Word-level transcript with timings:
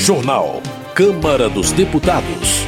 Jornal. 0.00 0.62
Câmara 0.94 1.46
dos 1.46 1.72
Deputados. 1.72 2.64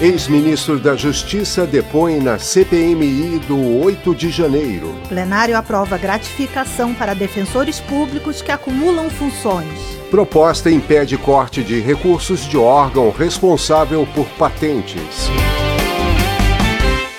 Ex-ministro 0.00 0.80
da 0.80 0.96
Justiça 0.96 1.64
depõe 1.64 2.18
na 2.18 2.40
CPMI 2.40 3.38
do 3.46 3.80
8 3.80 4.12
de 4.16 4.30
janeiro. 4.30 4.92
Plenário 5.08 5.56
aprova 5.56 5.96
gratificação 5.96 6.92
para 6.92 7.14
defensores 7.14 7.78
públicos 7.78 8.42
que 8.42 8.50
acumulam 8.50 9.08
funções. 9.08 9.78
Proposta 10.10 10.68
impede 10.68 11.16
corte 11.16 11.62
de 11.62 11.78
recursos 11.78 12.40
de 12.40 12.56
órgão 12.56 13.12
responsável 13.12 14.04
por 14.12 14.26
patentes. 14.30 15.30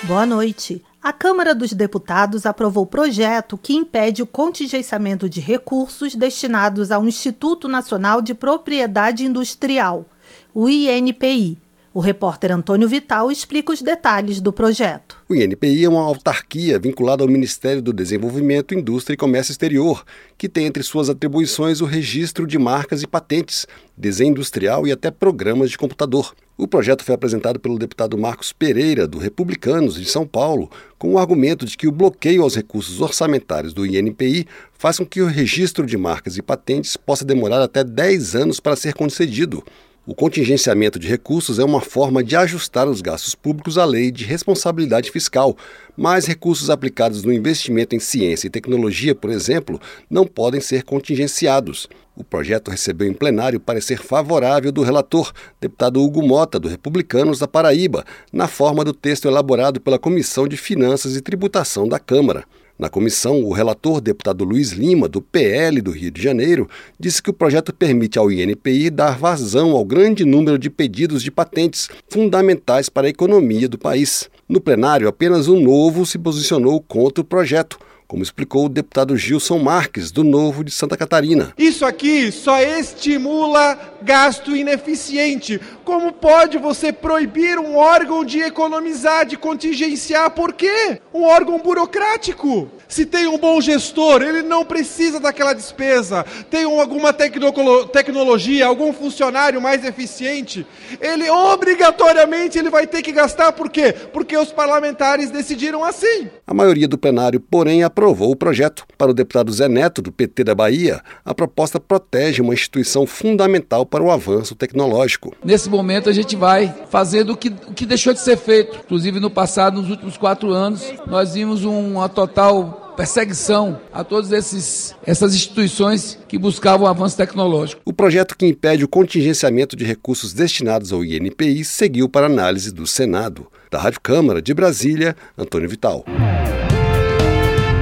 Boa 0.02 0.26
noite. 0.26 0.82
A 1.02 1.12
Câmara 1.12 1.52
dos 1.52 1.72
Deputados 1.72 2.46
aprovou 2.46 2.86
projeto 2.86 3.58
que 3.58 3.74
impede 3.74 4.22
o 4.22 4.26
contingenciamento 4.26 5.28
de 5.28 5.40
recursos 5.40 6.14
destinados 6.14 6.92
ao 6.92 7.04
Instituto 7.04 7.66
Nacional 7.66 8.22
de 8.22 8.32
Propriedade 8.34 9.24
Industrial, 9.24 10.06
o 10.54 10.68
INPI. 10.68 11.58
O 11.94 12.00
repórter 12.00 12.50
Antônio 12.50 12.88
Vital 12.88 13.30
explica 13.30 13.70
os 13.70 13.82
detalhes 13.82 14.40
do 14.40 14.50
projeto. 14.50 15.18
O 15.28 15.34
INPI 15.34 15.84
é 15.84 15.88
uma 15.90 16.00
autarquia 16.00 16.78
vinculada 16.78 17.22
ao 17.22 17.28
Ministério 17.28 17.82
do 17.82 17.92
Desenvolvimento, 17.92 18.74
Indústria 18.74 19.12
e 19.12 19.18
Comércio 19.18 19.52
Exterior, 19.52 20.02
que 20.38 20.48
tem 20.48 20.64
entre 20.64 20.82
suas 20.82 21.10
atribuições 21.10 21.82
o 21.82 21.84
registro 21.84 22.46
de 22.46 22.58
marcas 22.58 23.02
e 23.02 23.06
patentes, 23.06 23.66
desenho 23.94 24.30
industrial 24.30 24.86
e 24.86 24.92
até 24.92 25.10
programas 25.10 25.70
de 25.70 25.76
computador. 25.76 26.34
O 26.56 26.66
projeto 26.66 27.04
foi 27.04 27.14
apresentado 27.14 27.60
pelo 27.60 27.78
deputado 27.78 28.16
Marcos 28.16 28.54
Pereira, 28.54 29.06
do 29.06 29.18
Republicanos 29.18 29.96
de 29.96 30.06
São 30.06 30.26
Paulo, 30.26 30.70
com 30.98 31.12
o 31.12 31.18
argumento 31.18 31.66
de 31.66 31.76
que 31.76 31.86
o 31.86 31.92
bloqueio 31.92 32.42
aos 32.42 32.56
recursos 32.56 33.02
orçamentários 33.02 33.74
do 33.74 33.84
INPI 33.84 34.46
faz 34.72 34.96
com 34.96 35.04
que 35.04 35.20
o 35.20 35.26
registro 35.26 35.84
de 35.84 35.98
marcas 35.98 36.38
e 36.38 36.42
patentes 36.42 36.96
possa 36.96 37.22
demorar 37.22 37.60
até 37.62 37.84
10 37.84 38.34
anos 38.34 38.60
para 38.60 38.76
ser 38.76 38.94
concedido. 38.94 39.62
O 40.04 40.16
contingenciamento 40.16 40.98
de 40.98 41.06
recursos 41.06 41.60
é 41.60 41.64
uma 41.64 41.80
forma 41.80 42.24
de 42.24 42.34
ajustar 42.34 42.88
os 42.88 43.00
gastos 43.00 43.36
públicos 43.36 43.78
à 43.78 43.84
lei 43.84 44.10
de 44.10 44.24
responsabilidade 44.24 45.12
fiscal, 45.12 45.56
mas 45.96 46.26
recursos 46.26 46.70
aplicados 46.70 47.22
no 47.22 47.32
investimento 47.32 47.94
em 47.94 48.00
ciência 48.00 48.48
e 48.48 48.50
tecnologia, 48.50 49.14
por 49.14 49.30
exemplo, 49.30 49.80
não 50.10 50.26
podem 50.26 50.60
ser 50.60 50.82
contingenciados. 50.82 51.88
O 52.16 52.24
projeto 52.24 52.68
recebeu 52.68 53.06
em 53.06 53.14
plenário 53.14 53.60
parecer 53.60 53.98
favorável 53.98 54.72
do 54.72 54.82
relator, 54.82 55.32
deputado 55.60 56.02
Hugo 56.02 56.20
Mota, 56.20 56.58
do 56.58 56.66
Republicanos 56.66 57.38
da 57.38 57.46
Paraíba, 57.46 58.04
na 58.32 58.48
forma 58.48 58.84
do 58.84 58.92
texto 58.92 59.28
elaborado 59.28 59.80
pela 59.80 60.00
Comissão 60.00 60.48
de 60.48 60.56
Finanças 60.56 61.14
e 61.14 61.20
Tributação 61.20 61.86
da 61.86 62.00
Câmara. 62.00 62.44
Na 62.82 62.88
comissão, 62.88 63.44
o 63.44 63.52
relator, 63.52 64.00
deputado 64.00 64.42
Luiz 64.42 64.72
Lima, 64.72 65.06
do 65.06 65.22
PL 65.22 65.80
do 65.80 65.92
Rio 65.92 66.10
de 66.10 66.20
Janeiro, 66.20 66.68
disse 66.98 67.22
que 67.22 67.30
o 67.30 67.32
projeto 67.32 67.72
permite 67.72 68.18
ao 68.18 68.28
INPI 68.28 68.90
dar 68.90 69.16
vazão 69.16 69.70
ao 69.70 69.84
grande 69.84 70.24
número 70.24 70.58
de 70.58 70.68
pedidos 70.68 71.22
de 71.22 71.30
patentes 71.30 71.88
fundamentais 72.08 72.88
para 72.88 73.06
a 73.06 73.10
economia 73.10 73.68
do 73.68 73.78
país. 73.78 74.28
No 74.48 74.60
plenário, 74.60 75.06
apenas 75.06 75.46
um 75.46 75.60
novo 75.60 76.04
se 76.04 76.18
posicionou 76.18 76.80
contra 76.80 77.20
o 77.20 77.24
projeto 77.24 77.78
como 78.12 78.22
explicou 78.22 78.66
o 78.66 78.68
deputado 78.68 79.16
Gilson 79.16 79.58
Marques, 79.58 80.10
do 80.10 80.22
Novo 80.22 80.62
de 80.62 80.70
Santa 80.70 80.98
Catarina. 80.98 81.54
Isso 81.56 81.82
aqui 81.82 82.30
só 82.30 82.60
estimula 82.60 83.96
gasto 84.02 84.54
ineficiente. 84.54 85.58
Como 85.82 86.12
pode 86.12 86.58
você 86.58 86.92
proibir 86.92 87.58
um 87.58 87.74
órgão 87.74 88.22
de 88.22 88.40
economizar, 88.40 89.24
de 89.24 89.38
contingenciar? 89.38 90.30
Por 90.32 90.52
quê? 90.52 91.00
Um 91.14 91.22
órgão 91.22 91.58
burocrático. 91.58 92.70
Se 92.92 93.06
tem 93.06 93.26
um 93.26 93.38
bom 93.38 93.58
gestor, 93.58 94.20
ele 94.20 94.42
não 94.42 94.66
precisa 94.66 95.18
daquela 95.18 95.54
despesa. 95.54 96.26
Tem 96.50 96.64
alguma 96.64 97.10
tecnologia, 97.10 98.66
algum 98.66 98.92
funcionário 98.92 99.62
mais 99.62 99.82
eficiente, 99.82 100.66
ele 101.00 101.30
obrigatoriamente 101.30 102.58
ele 102.58 102.68
vai 102.68 102.86
ter 102.86 103.00
que 103.00 103.10
gastar. 103.10 103.50
Por 103.52 103.70
quê? 103.70 103.94
Porque 104.12 104.36
os 104.36 104.52
parlamentares 104.52 105.30
decidiram 105.30 105.82
assim. 105.82 106.28
A 106.46 106.52
maioria 106.52 106.86
do 106.86 106.98
plenário, 106.98 107.40
porém, 107.40 107.82
aprovou 107.82 108.30
o 108.30 108.36
projeto. 108.36 108.84
Para 108.98 109.10
o 109.10 109.14
deputado 109.14 109.50
Zé 109.50 109.68
Neto, 109.68 110.02
do 110.02 110.12
PT 110.12 110.44
da 110.44 110.54
Bahia, 110.54 111.00
a 111.24 111.34
proposta 111.34 111.80
protege 111.80 112.42
uma 112.42 112.52
instituição 112.52 113.06
fundamental 113.06 113.86
para 113.86 114.04
o 114.04 114.10
avanço 114.10 114.54
tecnológico. 114.54 115.34
Nesse 115.42 115.70
momento, 115.70 116.10
a 116.10 116.12
gente 116.12 116.36
vai 116.36 116.74
fazendo 116.90 117.32
o 117.32 117.36
que, 117.38 117.48
o 117.48 117.72
que 117.72 117.86
deixou 117.86 118.12
de 118.12 118.20
ser 118.20 118.36
feito. 118.36 118.80
Inclusive, 118.84 119.18
no 119.18 119.30
passado, 119.30 119.80
nos 119.80 119.88
últimos 119.88 120.18
quatro 120.18 120.50
anos, 120.50 120.92
nós 121.06 121.32
vimos 121.32 121.64
uma 121.64 122.06
total 122.06 122.81
perseguição 122.96 123.80
a 123.92 124.04
todas 124.04 124.32
essas 124.32 125.34
instituições 125.34 126.18
que 126.28 126.38
buscavam 126.38 126.86
o 126.86 126.90
avanço 126.90 127.16
tecnológico. 127.16 127.82
O 127.84 127.92
projeto 127.92 128.36
que 128.36 128.46
impede 128.46 128.84
o 128.84 128.88
contingenciamento 128.88 129.74
de 129.74 129.84
recursos 129.84 130.32
destinados 130.32 130.92
ao 130.92 131.04
INPI 131.04 131.64
seguiu 131.64 132.08
para 132.08 132.26
análise 132.26 132.72
do 132.72 132.86
Senado. 132.86 133.46
Da 133.70 133.78
Rádio 133.78 134.00
Câmara 134.02 134.42
de 134.42 134.52
Brasília, 134.52 135.16
Antônio 135.36 135.68
Vital. 135.68 136.04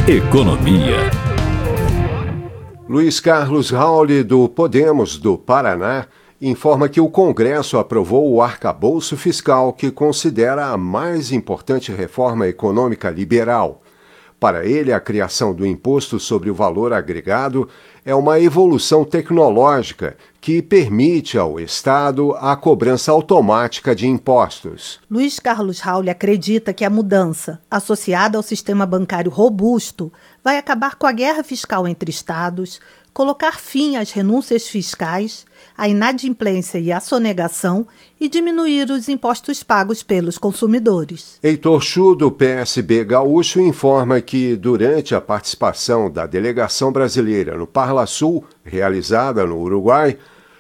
Economia. 0.06 0.96
Luiz 2.88 3.20
Carlos 3.20 3.70
Rauli, 3.70 4.22
do 4.22 4.48
Podemos 4.48 5.18
do 5.18 5.36
Paraná, 5.36 6.06
informa 6.40 6.88
que 6.88 7.00
o 7.00 7.08
Congresso 7.08 7.78
aprovou 7.78 8.32
o 8.32 8.40
arcabouço 8.40 9.16
fiscal 9.16 9.72
que 9.72 9.90
considera 9.90 10.66
a 10.66 10.76
mais 10.76 11.30
importante 11.30 11.92
reforma 11.92 12.48
econômica 12.48 13.10
liberal. 13.10 13.82
Para 14.40 14.64
ele, 14.64 14.90
a 14.90 14.98
criação 14.98 15.54
do 15.54 15.66
imposto 15.66 16.18
sobre 16.18 16.50
o 16.50 16.54
valor 16.54 16.94
agregado 16.94 17.68
é 18.06 18.14
uma 18.14 18.40
evolução 18.40 19.04
tecnológica 19.04 20.16
que 20.40 20.62
permite 20.62 21.36
ao 21.36 21.60
Estado 21.60 22.34
a 22.36 22.56
cobrança 22.56 23.12
automática 23.12 23.94
de 23.94 24.08
impostos. 24.08 24.98
Luiz 25.10 25.38
Carlos 25.38 25.80
Raul 25.80 26.08
acredita 26.08 26.72
que 26.72 26.86
a 26.86 26.88
mudança, 26.88 27.60
associada 27.70 28.38
ao 28.38 28.42
sistema 28.42 28.86
bancário 28.86 29.30
robusto, 29.30 30.10
vai 30.42 30.56
acabar 30.56 30.94
com 30.94 31.06
a 31.06 31.12
guerra 31.12 31.44
fiscal 31.44 31.86
entre 31.86 32.10
Estados, 32.10 32.80
colocar 33.20 33.60
fim 33.60 33.96
às 33.96 34.12
renúncias 34.12 34.66
fiscais, 34.66 35.44
à 35.76 35.86
inadimplência 35.86 36.78
e 36.78 36.90
à 36.90 37.00
sonegação 37.00 37.86
e 38.18 38.30
diminuir 38.30 38.90
os 38.90 39.10
impostos 39.10 39.62
pagos 39.62 40.02
pelos 40.02 40.38
consumidores. 40.38 41.38
Heitor 41.42 41.82
Chu, 41.82 42.14
do 42.14 42.32
PSB 42.32 43.04
Gaúcho, 43.04 43.60
informa 43.60 44.22
que, 44.22 44.56
durante 44.56 45.14
a 45.14 45.20
participação 45.20 46.10
da 46.10 46.24
delegação 46.24 46.90
brasileira 46.90 47.58
no 47.58 47.66
Parla 47.66 48.06
Sul, 48.06 48.42
realizada 48.64 49.44
no 49.44 49.58
Uruguai, 49.58 50.16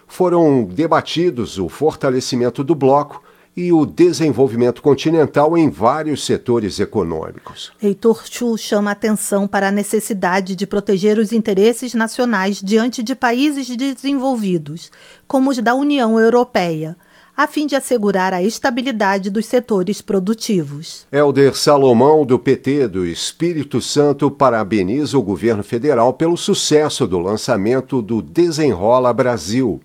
foram 0.06 0.62
debatidos 0.64 1.58
o 1.58 1.66
fortalecimento 1.66 2.62
do 2.62 2.74
bloco 2.74 3.22
e 3.56 3.72
o 3.72 3.84
desenvolvimento 3.84 4.80
continental 4.80 5.56
em 5.56 5.68
vários 5.68 6.24
setores 6.24 6.78
econômicos. 6.78 7.72
Heitor 7.82 8.24
Chu 8.30 8.56
chama 8.56 8.90
atenção 8.90 9.46
para 9.46 9.68
a 9.68 9.72
necessidade 9.72 10.54
de 10.54 10.66
proteger 10.66 11.18
os 11.18 11.32
interesses 11.32 11.94
nacionais 11.94 12.60
diante 12.62 13.02
de 13.02 13.14
países 13.14 13.68
desenvolvidos, 13.76 14.90
como 15.26 15.50
os 15.50 15.58
da 15.58 15.74
União 15.74 16.18
Europeia 16.18 16.96
a 17.36 17.46
fim 17.46 17.66
de 17.66 17.74
assegurar 17.74 18.34
a 18.34 18.42
estabilidade 18.42 19.30
dos 19.30 19.46
setores 19.46 20.02
produtivos. 20.02 21.06
Helder 21.10 21.56
Salomão, 21.56 22.26
do 22.26 22.38
PT 22.38 22.86
do 22.86 23.06
Espírito 23.06 23.80
Santo, 23.80 24.30
parabeniza 24.30 25.16
o 25.16 25.22
governo 25.22 25.62
federal 25.62 26.12
pelo 26.12 26.36
sucesso 26.36 27.06
do 27.06 27.18
lançamento 27.18 28.02
do 28.02 28.20
Desenrola 28.20 29.10
Brasil. 29.14 29.80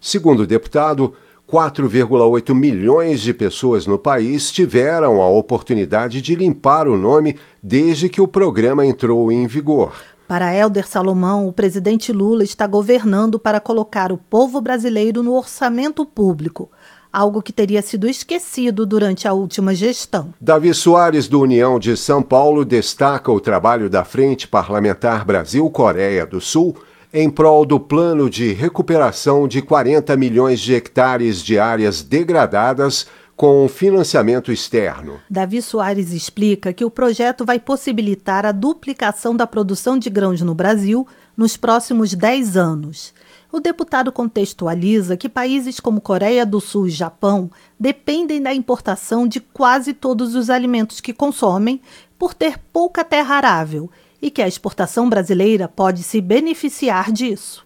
Segundo 0.00 0.40
o 0.40 0.46
deputado, 0.46 1.14
4,8 1.50 2.54
milhões 2.54 3.22
de 3.22 3.32
pessoas 3.32 3.86
no 3.86 3.98
país 3.98 4.52
tiveram 4.52 5.22
a 5.22 5.28
oportunidade 5.30 6.20
de 6.20 6.34
limpar 6.34 6.86
o 6.86 6.94
nome 6.94 7.38
desde 7.62 8.10
que 8.10 8.20
o 8.20 8.28
programa 8.28 8.84
entrou 8.84 9.32
em 9.32 9.46
vigor. 9.46 9.94
Para 10.28 10.54
Helder 10.54 10.86
Salomão, 10.86 11.48
o 11.48 11.52
presidente 11.52 12.12
Lula 12.12 12.44
está 12.44 12.66
governando 12.66 13.38
para 13.38 13.60
colocar 13.60 14.12
o 14.12 14.18
povo 14.18 14.60
brasileiro 14.60 15.22
no 15.22 15.34
orçamento 15.34 16.04
público, 16.04 16.70
algo 17.10 17.40
que 17.40 17.50
teria 17.50 17.80
sido 17.80 18.06
esquecido 18.06 18.84
durante 18.84 19.26
a 19.26 19.32
última 19.32 19.74
gestão. 19.74 20.34
Davi 20.38 20.74
Soares, 20.74 21.28
do 21.28 21.40
União 21.40 21.78
de 21.78 21.96
São 21.96 22.22
Paulo, 22.22 22.62
destaca 22.62 23.32
o 23.32 23.40
trabalho 23.40 23.88
da 23.88 24.04
Frente 24.04 24.46
Parlamentar 24.46 25.24
Brasil-Coreia 25.24 26.26
do 26.26 26.42
Sul 26.42 26.76
em 27.12 27.30
prol 27.30 27.64
do 27.64 27.80
plano 27.80 28.28
de 28.28 28.52
recuperação 28.52 29.48
de 29.48 29.62
40 29.62 30.16
milhões 30.16 30.60
de 30.60 30.74
hectares 30.74 31.42
de 31.42 31.58
áreas 31.58 32.02
degradadas 32.02 33.06
com 33.34 33.68
financiamento 33.68 34.50
externo. 34.50 35.20
Davi 35.30 35.62
Soares 35.62 36.12
explica 36.12 36.72
que 36.72 36.84
o 36.84 36.90
projeto 36.90 37.44
vai 37.44 37.60
possibilitar 37.60 38.44
a 38.44 38.50
duplicação 38.50 39.34
da 39.34 39.46
produção 39.46 39.96
de 39.96 40.10
grãos 40.10 40.40
no 40.40 40.54
Brasil 40.54 41.06
nos 41.36 41.56
próximos 41.56 42.12
10 42.14 42.56
anos. 42.56 43.14
O 43.50 43.60
deputado 43.60 44.10
contextualiza 44.10 45.16
que 45.16 45.28
países 45.28 45.78
como 45.78 46.00
Coreia 46.00 46.44
do 46.44 46.60
Sul 46.60 46.88
e 46.88 46.90
Japão 46.90 47.48
dependem 47.78 48.42
da 48.42 48.52
importação 48.52 49.26
de 49.26 49.40
quase 49.40 49.94
todos 49.94 50.34
os 50.34 50.50
alimentos 50.50 51.00
que 51.00 51.14
consomem 51.14 51.80
por 52.18 52.34
ter 52.34 52.58
pouca 52.72 53.04
terra 53.04 53.36
arável 53.36 53.88
e 54.20 54.30
que 54.30 54.42
a 54.42 54.48
exportação 54.48 55.08
brasileira 55.08 55.68
pode 55.68 56.02
se 56.02 56.20
beneficiar 56.20 57.12
disso. 57.12 57.64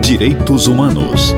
Direitos 0.00 0.66
Humanos. 0.66 1.34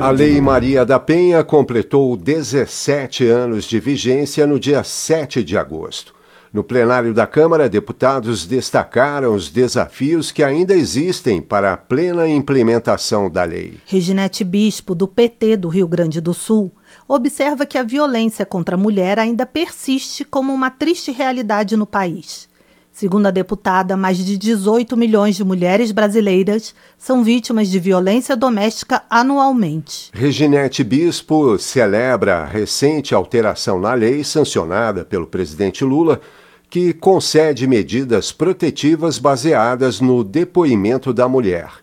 A 0.00 0.10
Lei 0.10 0.40
Maria 0.40 0.84
da 0.84 0.98
Penha 0.98 1.44
completou 1.44 2.16
17 2.16 3.26
anos 3.26 3.64
de 3.64 3.78
vigência 3.78 4.46
no 4.46 4.58
dia 4.58 4.82
7 4.82 5.44
de 5.44 5.56
agosto. 5.56 6.12
No 6.52 6.62
plenário 6.62 7.14
da 7.14 7.26
Câmara, 7.26 7.66
deputados 7.66 8.44
destacaram 8.44 9.34
os 9.34 9.48
desafios 9.48 10.30
que 10.30 10.42
ainda 10.42 10.74
existem 10.74 11.40
para 11.40 11.72
a 11.72 11.76
plena 11.78 12.28
implementação 12.28 13.30
da 13.30 13.44
lei. 13.44 13.78
Reginete 13.86 14.44
Bispo, 14.44 14.94
do 14.94 15.08
PT 15.08 15.56
do 15.56 15.68
Rio 15.68 15.88
Grande 15.88 16.20
do 16.20 16.34
Sul, 16.34 16.70
observa 17.06 17.66
que 17.66 17.78
a 17.78 17.82
violência 17.82 18.46
contra 18.46 18.76
a 18.76 18.78
mulher 18.78 19.18
ainda 19.18 19.44
persiste 19.44 20.24
como 20.24 20.52
uma 20.52 20.70
triste 20.70 21.10
realidade 21.10 21.76
no 21.76 21.86
país. 21.86 22.48
Segundo 22.92 23.26
a 23.26 23.30
deputada, 23.30 23.96
mais 23.96 24.18
de 24.18 24.36
18 24.36 24.96
milhões 24.98 25.34
de 25.34 25.42
mulheres 25.42 25.90
brasileiras 25.90 26.74
são 26.98 27.24
vítimas 27.24 27.68
de 27.68 27.78
violência 27.78 28.36
doméstica 28.36 29.02
anualmente. 29.08 30.10
Reginete 30.12 30.84
Bispo 30.84 31.58
celebra 31.58 32.40
a 32.40 32.44
recente 32.44 33.14
alteração 33.14 33.80
na 33.80 33.94
lei 33.94 34.22
sancionada 34.22 35.06
pelo 35.06 35.26
presidente 35.26 35.84
Lula 35.84 36.20
que 36.68 36.92
concede 36.92 37.66
medidas 37.66 38.30
protetivas 38.30 39.18
baseadas 39.18 40.00
no 40.00 40.22
depoimento 40.22 41.12
da 41.12 41.26
mulher. 41.28 41.81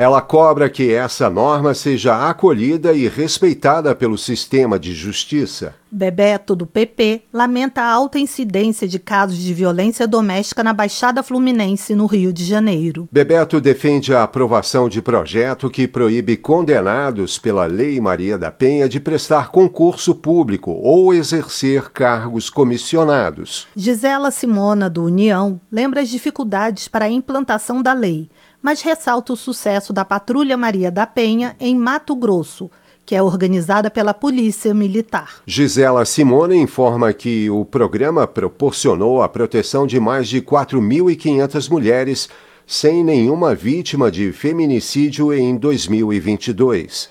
Ela 0.00 0.22
cobra 0.22 0.70
que 0.70 0.94
essa 0.94 1.28
norma 1.28 1.74
seja 1.74 2.26
acolhida 2.30 2.94
e 2.94 3.06
respeitada 3.06 3.94
pelo 3.94 4.16
sistema 4.16 4.78
de 4.78 4.94
justiça. 4.94 5.74
Bebeto, 5.92 6.56
do 6.56 6.66
PP, 6.66 7.24
lamenta 7.30 7.82
a 7.82 7.92
alta 7.92 8.18
incidência 8.18 8.88
de 8.88 8.98
casos 8.98 9.36
de 9.36 9.52
violência 9.52 10.08
doméstica 10.08 10.64
na 10.64 10.72
Baixada 10.72 11.22
Fluminense, 11.22 11.94
no 11.94 12.06
Rio 12.06 12.32
de 12.32 12.46
Janeiro. 12.46 13.08
Bebeto 13.12 13.60
defende 13.60 14.14
a 14.14 14.22
aprovação 14.22 14.88
de 14.88 15.02
projeto 15.02 15.68
que 15.68 15.86
proíbe 15.86 16.34
condenados 16.34 17.38
pela 17.38 17.66
Lei 17.66 18.00
Maria 18.00 18.38
da 18.38 18.50
Penha 18.50 18.88
de 18.88 19.00
prestar 19.00 19.50
concurso 19.50 20.14
público 20.14 20.70
ou 20.70 21.12
exercer 21.12 21.90
cargos 21.90 22.48
comissionados. 22.48 23.66
Gisela 23.76 24.30
Simona, 24.30 24.88
do 24.88 25.04
União, 25.04 25.60
lembra 25.70 26.00
as 26.00 26.08
dificuldades 26.08 26.88
para 26.88 27.04
a 27.04 27.10
implantação 27.10 27.82
da 27.82 27.92
lei 27.92 28.30
mas 28.62 28.82
ressalta 28.82 29.32
o 29.32 29.36
sucesso 29.36 29.92
da 29.92 30.04
Patrulha 30.04 30.56
Maria 30.56 30.90
da 30.90 31.06
Penha 31.06 31.56
em 31.58 31.74
Mato 31.74 32.14
Grosso, 32.14 32.70
que 33.04 33.14
é 33.14 33.22
organizada 33.22 33.90
pela 33.90 34.14
Polícia 34.14 34.72
Militar. 34.72 35.42
Gisela 35.46 36.04
Simone 36.04 36.56
informa 36.56 37.12
que 37.12 37.50
o 37.50 37.64
programa 37.64 38.26
proporcionou 38.26 39.22
a 39.22 39.28
proteção 39.28 39.86
de 39.86 39.98
mais 39.98 40.28
de 40.28 40.40
4.500 40.40 41.70
mulheres 41.70 42.28
sem 42.66 43.02
nenhuma 43.02 43.52
vítima 43.52 44.12
de 44.12 44.30
feminicídio 44.30 45.32
em 45.32 45.56
2022. 45.56 47.10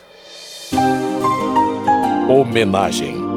Homenagem. 2.30 3.28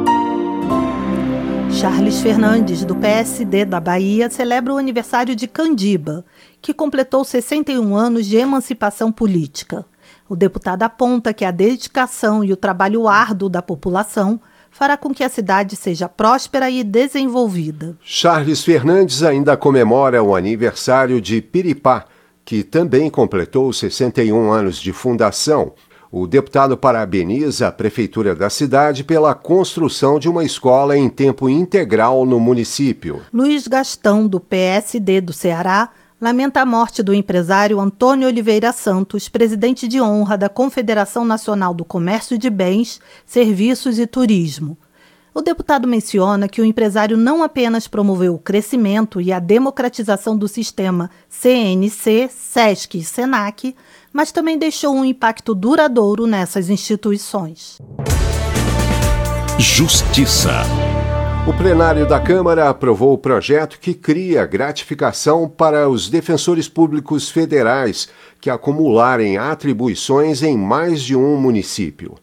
Charles 1.83 2.21
Fernandes, 2.21 2.85
do 2.85 2.95
PSD 2.95 3.65
da 3.65 3.81
Bahia, 3.81 4.31
celebra 4.31 4.73
o 4.73 4.77
aniversário 4.77 5.35
de 5.35 5.49
Candiba 5.49 6.25
que 6.61 6.73
completou 6.73 7.25
61 7.25 7.97
anos 7.97 8.27
de 8.27 8.37
emancipação 8.37 9.11
política. 9.11 9.85
O 10.29 10.37
deputado 10.37 10.85
aponta 10.85 11.35
que 11.35 11.45
a 11.45 11.51
dedicação 11.51 12.45
e 12.45 12.53
o 12.53 12.57
trabalho 12.57 13.09
árduo 13.09 13.49
da 13.49 13.61
população 13.61 14.41
fará 14.71 14.97
com 14.97 15.13
que 15.13 15.25
a 15.25 15.29
cidade 15.29 15.75
seja 15.75 16.09
próspera 16.09 16.71
e 16.71 16.85
desenvolvida. 16.85 17.99
Charles 18.01 18.63
Fernandes 18.63 19.25
ainda 19.25 19.57
comemora 19.57 20.23
o 20.23 20.37
aniversário 20.37 21.21
de 21.21 21.43
Piripá, 21.43 22.05
que 22.45 22.63
também 22.63 23.11
completou 23.11 23.73
61 23.73 24.53
anos 24.53 24.77
de 24.77 24.93
fundação. 24.93 25.73
O 26.15 26.27
deputado 26.27 26.77
parabeniza 26.77 27.69
a 27.69 27.73
prefeitura 27.73 28.35
da 28.35 28.51
cidade 28.51 29.03
pela 29.03 29.35
construção 29.35 30.19
de 30.19 30.29
uma 30.29 30.45
escola 30.45 30.95
em 30.95 31.09
tempo 31.09 31.49
integral 31.49 32.27
no 32.27 32.39
município. 32.39 33.23
Luiz 33.33 33.67
Gastão, 33.67 34.29
do 34.29 34.39
PSD 34.39 35.23
do 35.23 35.33
Ceará, 35.33 35.89
lamenta 36.21 36.61
a 36.61 36.67
morte 36.67 37.03
do 37.03 37.15
empresário 37.15 37.81
Antônio 37.81 38.29
Oliveira 38.29 38.73
Santos, 38.73 39.27
presidente 39.27 39.89
de 39.89 40.03
honra 40.03 40.37
da 40.37 40.51
Confederação 40.51 41.25
Nacional 41.25 41.73
do 41.73 41.83
Comércio 41.83 42.37
de 42.37 42.51
Bens, 42.51 43.01
Serviços 43.25 43.99
e 43.99 44.07
Turismo. 44.07 44.77
O 45.35 45.41
deputado 45.41 45.89
menciona 45.89 46.47
que 46.47 46.61
o 46.61 46.65
empresário 46.65 47.17
não 47.17 47.43
apenas 47.43 47.89
promoveu 47.89 48.35
o 48.35 48.39
crescimento 48.39 49.19
e 49.19 49.33
a 49.33 49.39
democratização 49.39 50.37
do 50.37 50.47
sistema 50.47 51.11
CNC, 51.27 52.29
SESC 52.29 52.99
e 52.99 53.03
SENAC, 53.03 53.75
mas 54.13 54.31
também 54.31 54.59
deixou 54.59 54.95
um 54.95 55.05
impacto 55.05 55.55
duradouro 55.55 56.27
nessas 56.27 56.69
instituições. 56.69 57.79
Justiça. 59.59 60.63
O 61.47 61.53
plenário 61.53 62.07
da 62.07 62.21
Câmara 62.21 62.69
aprovou 62.69 63.15
o 63.15 63.19
projeto 63.19 63.81
que 63.81 63.95
cria 63.95 64.47
gratificação 64.47 65.49
para 65.49 65.89
os 65.89 66.09
defensores 66.09 66.69
públicos 66.69 67.29
federais 67.29 68.09
que 68.41 68.49
acumularem 68.49 69.39
atribuições 69.39 70.43
em 70.43 70.57
mais 70.57 71.03
de 71.03 71.17
um 71.17 71.37
município. 71.37 72.15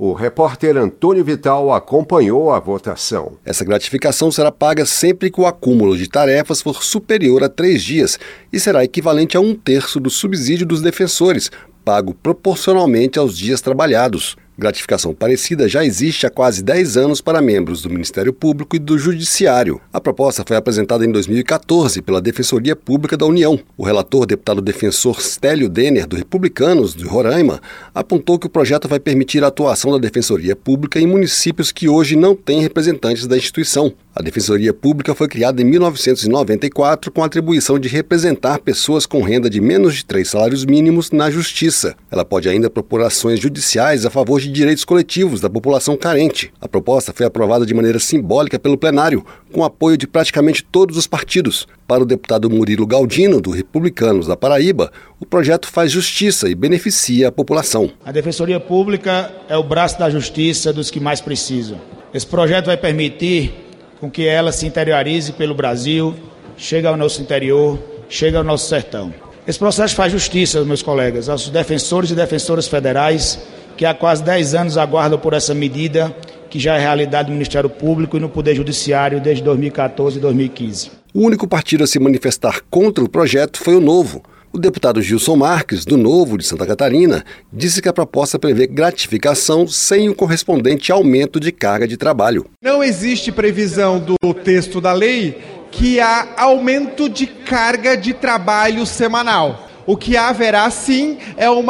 O 0.00 0.12
repórter 0.12 0.76
Antônio 0.76 1.24
Vital 1.24 1.72
acompanhou 1.72 2.52
a 2.52 2.60
votação. 2.60 3.32
Essa 3.44 3.64
gratificação 3.64 4.30
será 4.30 4.52
paga 4.52 4.86
sempre 4.86 5.28
que 5.28 5.40
o 5.40 5.44
acúmulo 5.44 5.98
de 5.98 6.08
tarefas 6.08 6.62
for 6.62 6.84
superior 6.84 7.42
a 7.42 7.48
três 7.48 7.82
dias 7.82 8.16
e 8.52 8.60
será 8.60 8.84
equivalente 8.84 9.36
a 9.36 9.40
um 9.40 9.56
terço 9.56 9.98
do 9.98 10.08
subsídio 10.08 10.64
dos 10.64 10.80
defensores, 10.80 11.50
pago 11.84 12.14
proporcionalmente 12.14 13.18
aos 13.18 13.36
dias 13.36 13.60
trabalhados. 13.60 14.36
Gratificação 14.58 15.14
parecida 15.14 15.68
já 15.68 15.84
existe 15.84 16.26
há 16.26 16.30
quase 16.30 16.64
10 16.64 16.96
anos 16.96 17.20
para 17.20 17.40
membros 17.40 17.80
do 17.80 17.88
Ministério 17.88 18.32
Público 18.32 18.74
e 18.74 18.80
do 18.80 18.98
Judiciário. 18.98 19.80
A 19.92 20.00
proposta 20.00 20.42
foi 20.44 20.56
apresentada 20.56 21.04
em 21.04 21.12
2014 21.12 22.02
pela 22.02 22.20
Defensoria 22.20 22.74
Pública 22.74 23.16
da 23.16 23.24
União. 23.24 23.60
O 23.76 23.84
relator, 23.84 24.26
deputado 24.26 24.60
defensor 24.60 25.22
Stélio 25.22 25.68
Denner, 25.68 26.08
do 26.08 26.16
Republicanos 26.16 26.92
de 26.92 27.04
Roraima, 27.04 27.62
apontou 27.94 28.36
que 28.36 28.48
o 28.48 28.50
projeto 28.50 28.88
vai 28.88 28.98
permitir 28.98 29.44
a 29.44 29.46
atuação 29.46 29.92
da 29.92 29.98
Defensoria 29.98 30.56
Pública 30.56 30.98
em 30.98 31.06
municípios 31.06 31.70
que 31.70 31.88
hoje 31.88 32.16
não 32.16 32.34
têm 32.34 32.60
representantes 32.60 33.28
da 33.28 33.36
instituição. 33.36 33.94
A 34.18 34.20
Defensoria 34.20 34.74
Pública 34.74 35.14
foi 35.14 35.28
criada 35.28 35.62
em 35.62 35.64
1994 35.64 37.12
com 37.12 37.22
a 37.22 37.26
atribuição 37.26 37.78
de 37.78 37.86
representar 37.86 38.58
pessoas 38.58 39.06
com 39.06 39.22
renda 39.22 39.48
de 39.48 39.60
menos 39.60 39.94
de 39.94 40.04
três 40.04 40.28
salários 40.28 40.64
mínimos 40.64 41.12
na 41.12 41.30
Justiça. 41.30 41.94
Ela 42.10 42.24
pode 42.24 42.48
ainda 42.48 42.68
propor 42.68 43.00
ações 43.00 43.38
judiciais 43.38 44.04
a 44.04 44.10
favor 44.10 44.40
de 44.40 44.50
direitos 44.50 44.84
coletivos 44.84 45.40
da 45.40 45.48
população 45.48 45.96
carente. 45.96 46.52
A 46.60 46.66
proposta 46.66 47.12
foi 47.12 47.26
aprovada 47.26 47.64
de 47.64 47.72
maneira 47.72 48.00
simbólica 48.00 48.58
pelo 48.58 48.76
plenário, 48.76 49.24
com 49.52 49.62
apoio 49.62 49.96
de 49.96 50.08
praticamente 50.08 50.64
todos 50.64 50.96
os 50.96 51.06
partidos. 51.06 51.68
Para 51.86 52.02
o 52.02 52.06
deputado 52.06 52.50
Murilo 52.50 52.88
Galdino, 52.88 53.40
do 53.40 53.52
Republicanos 53.52 54.26
da 54.26 54.36
Paraíba, 54.36 54.90
o 55.20 55.26
projeto 55.26 55.68
faz 55.68 55.92
justiça 55.92 56.48
e 56.48 56.56
beneficia 56.56 57.28
a 57.28 57.32
população. 57.32 57.88
A 58.04 58.10
Defensoria 58.10 58.58
Pública 58.58 59.30
é 59.48 59.56
o 59.56 59.62
braço 59.62 59.96
da 59.96 60.10
justiça 60.10 60.72
dos 60.72 60.90
que 60.90 60.98
mais 60.98 61.20
precisam. 61.20 61.80
Esse 62.12 62.26
projeto 62.26 62.66
vai 62.66 62.76
permitir 62.76 63.67
com 64.00 64.10
que 64.10 64.26
ela 64.26 64.52
se 64.52 64.66
interiorize 64.66 65.32
pelo 65.32 65.54
Brasil, 65.54 66.14
chegue 66.56 66.86
ao 66.86 66.96
nosso 66.96 67.20
interior, 67.20 67.78
chegue 68.08 68.36
ao 68.36 68.44
nosso 68.44 68.68
sertão. 68.68 69.12
Esse 69.46 69.58
processo 69.58 69.94
faz 69.94 70.12
justiça, 70.12 70.64
meus 70.64 70.82
colegas, 70.82 71.28
aos 71.28 71.48
defensores 71.48 72.10
e 72.10 72.14
defensoras 72.14 72.68
federais 72.68 73.38
que 73.76 73.86
há 73.86 73.94
quase 73.94 74.22
10 74.24 74.54
anos 74.54 74.76
aguardam 74.76 75.18
por 75.18 75.32
essa 75.32 75.54
medida 75.54 76.14
que 76.50 76.58
já 76.58 76.74
é 76.74 76.80
realidade 76.80 77.28
no 77.28 77.34
Ministério 77.34 77.70
Público 77.70 78.16
e 78.16 78.20
no 78.20 78.28
Poder 78.28 78.54
Judiciário 78.54 79.20
desde 79.20 79.42
2014 79.44 80.18
e 80.18 80.20
2015. 80.20 80.90
O 81.14 81.20
único 81.20 81.46
partido 81.46 81.84
a 81.84 81.86
se 81.86 81.98
manifestar 81.98 82.60
contra 82.70 83.04
o 83.04 83.08
projeto 83.08 83.58
foi 83.58 83.74
o 83.74 83.80
Novo. 83.80 84.22
O 84.50 84.58
deputado 84.58 85.02
Gilson 85.02 85.36
Marques, 85.36 85.84
do 85.84 85.98
Novo 85.98 86.38
de 86.38 86.44
Santa 86.44 86.66
Catarina, 86.66 87.22
disse 87.52 87.82
que 87.82 87.88
a 87.88 87.92
proposta 87.92 88.38
prevê 88.38 88.66
gratificação 88.66 89.68
sem 89.68 90.08
o 90.08 90.14
correspondente 90.14 90.90
aumento 90.90 91.38
de 91.38 91.52
carga 91.52 91.86
de 91.86 91.98
trabalho. 91.98 92.46
Não 92.62 92.82
existe 92.82 93.30
previsão 93.30 93.98
do 93.98 94.32
texto 94.32 94.80
da 94.80 94.94
lei 94.94 95.38
que 95.70 96.00
há 96.00 96.28
aumento 96.38 97.10
de 97.10 97.26
carga 97.26 97.94
de 97.94 98.14
trabalho 98.14 98.86
semanal. 98.86 99.68
O 99.86 99.98
que 99.98 100.16
haverá 100.16 100.70
sim 100.70 101.18
é 101.36 101.50
um 101.50 101.64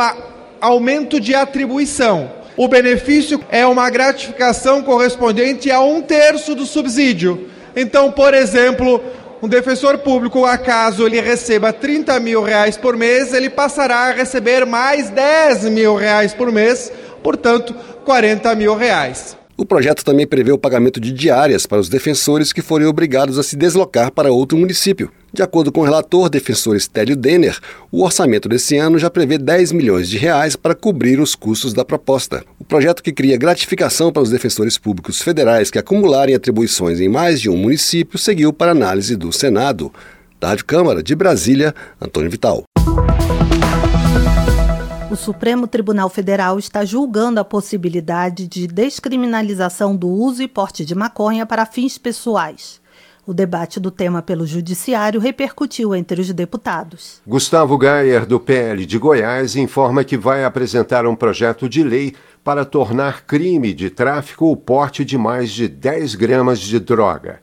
aumento 0.61 1.19
de 1.19 1.35
atribuição. 1.35 2.31
O 2.57 2.69
benefício 2.69 3.41
é 3.51 3.67
uma 3.67 3.91
gratificação 3.91 4.83
correspondente 4.83 5.69
a 5.69 5.81
um 5.81 6.01
terço 6.01 6.55
do 6.55 6.65
subsídio. 6.65 7.49
Então, 7.75 8.11
por 8.11 8.35
exemplo, 8.35 9.01
um 9.41 9.49
defensor 9.49 9.99
público, 9.99 10.45
acaso 10.45 11.07
ele 11.07 11.21
receba 11.21 11.73
30 11.73 12.19
mil 12.21 12.43
reais 12.43 12.77
por 12.77 12.97
mês, 12.97 13.33
ele 13.33 13.49
passará 13.49 14.09
a 14.09 14.13
receber 14.13 14.67
mais 14.67 15.11
10 15.11 15.65
mil 15.71 15.95
reais 15.95 16.35
por 16.35 16.51
mês, 16.51 16.93
portanto, 17.23 17.75
40 18.05 18.55
mil 18.57 18.75
reais. 18.75 19.38
O 19.61 19.67
projeto 19.67 20.05
também 20.05 20.25
prevê 20.25 20.53
o 20.53 20.57
pagamento 20.57 21.01
de 21.01 21.11
diárias 21.11 21.67
para 21.67 21.81
os 21.81 21.89
defensores 21.89 22.53
que 22.53 22.63
forem 22.63 22.87
obrigados 22.87 23.41
a 23.41 23.43
se 23.43 23.57
deslocar 23.57 24.13
para 24.13 24.31
outro 24.31 24.57
município. 24.57 25.11
De 25.33 25.43
acordo 25.43 25.73
com 25.73 25.81
o 25.81 25.85
relator 25.85 26.31
defensor 26.31 26.77
Estélio 26.77 27.17
Denner, 27.17 27.59
o 27.91 28.05
orçamento 28.05 28.49
desse 28.49 28.77
ano 28.77 29.01
já 29.01 29.11
prevê 29.11 29.37
10 29.37 29.73
milhões 29.73 30.09
de 30.09 30.17
reais 30.17 30.55
para 30.55 30.77
cobrir 30.77 31.19
os 31.19 31.35
custos 31.35 31.75
da 31.75 31.85
proposta. 31.85 32.45
O 32.57 32.65
projeto 32.65 33.03
que 33.03 33.13
cria 33.13 33.37
gratificação 33.37 34.13
para 34.13 34.23
os 34.23 34.31
defensores 34.31 34.79
públicos 34.79 35.21
federais 35.21 35.73
que 35.73 35.79
acumularem 35.79 36.37
atribuições 36.37 37.01
em 37.01 37.09
mais 37.09 37.41
de 37.41 37.51
um 37.51 37.57
município 37.57 38.17
seguiu 38.17 38.53
para 38.53 38.71
análise 38.71 39.17
do 39.17 39.33
Senado. 39.33 39.93
Da 40.39 40.51
Rádio 40.51 40.67
Câmara 40.67 41.03
de 41.03 41.17
Brasília, 41.17 41.75
Antônio 42.01 42.31
Vital. 42.31 42.63
Supremo 45.19 45.67
Tribunal 45.67 46.09
Federal 46.09 46.59
está 46.59 46.85
julgando 46.85 47.41
a 47.41 47.45
possibilidade 47.45 48.47
de 48.47 48.69
descriminalização 48.69 49.95
do 49.95 50.09
uso 50.09 50.43
e 50.43 50.49
porte 50.49 50.85
de 50.85 50.95
maconha 50.95 51.45
para 51.45 51.67
fins 51.67 51.99
pessoais. 51.99 52.81
O 53.27 53.35
debate 53.35 53.79
do 53.79 53.91
tema 53.91 54.23
pelo 54.23 54.47
Judiciário 54.47 55.21
repercutiu 55.21 55.95
entre 55.95 56.21
os 56.21 56.33
deputados. 56.33 57.21
Gustavo 57.27 57.77
Gayer, 57.77 58.25
do 58.25 58.41
PL 58.41 58.87
de 58.87 58.97
Goiás, 58.97 59.55
informa 59.55 60.05
que 60.05 60.17
vai 60.17 60.45
apresentar 60.45 61.05
um 61.05 61.17
projeto 61.17 61.69
de 61.69 61.83
lei 61.83 62.15
para 62.43 62.65
tornar 62.65 63.27
crime 63.27 63.75
de 63.75 63.91
tráfico 63.91 64.47
o 64.47 64.57
porte 64.57 65.05
de 65.05 65.19
mais 65.19 65.51
de 65.51 65.69
10 65.69 66.15
gramas 66.15 66.61
de 66.61 66.79
droga. 66.79 67.41